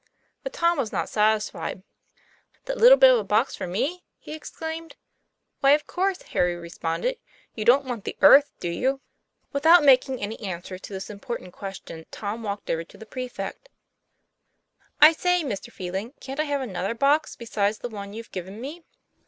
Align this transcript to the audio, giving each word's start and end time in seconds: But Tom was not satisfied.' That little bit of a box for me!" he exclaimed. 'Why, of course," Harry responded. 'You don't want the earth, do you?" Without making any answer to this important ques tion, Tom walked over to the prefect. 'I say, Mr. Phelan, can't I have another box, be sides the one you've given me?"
But 0.41 0.51
Tom 0.51 0.79
was 0.79 0.91
not 0.91 1.09
satisfied.' 1.09 1.83
That 2.65 2.77
little 2.79 2.97
bit 2.97 3.11
of 3.11 3.19
a 3.19 3.23
box 3.23 3.55
for 3.55 3.67
me!" 3.67 4.03
he 4.17 4.33
exclaimed. 4.33 4.95
'Why, 5.59 5.73
of 5.73 5.85
course," 5.85 6.23
Harry 6.23 6.55
responded. 6.55 7.19
'You 7.53 7.65
don't 7.65 7.85
want 7.85 8.05
the 8.05 8.17
earth, 8.19 8.51
do 8.59 8.67
you?" 8.67 9.01
Without 9.53 9.83
making 9.83 10.19
any 10.19 10.39
answer 10.39 10.79
to 10.79 10.91
this 10.93 11.11
important 11.11 11.53
ques 11.53 11.81
tion, 11.85 12.07
Tom 12.09 12.41
walked 12.41 12.71
over 12.71 12.83
to 12.83 12.97
the 12.97 13.05
prefect. 13.05 13.69
'I 15.01 15.11
say, 15.11 15.43
Mr. 15.43 15.71
Phelan, 15.71 16.13
can't 16.19 16.39
I 16.39 16.45
have 16.45 16.61
another 16.61 16.95
box, 16.95 17.35
be 17.35 17.45
sides 17.45 17.77
the 17.77 17.87
one 17.89 18.11
you've 18.13 18.31
given 18.31 18.59
me?" 18.59 18.81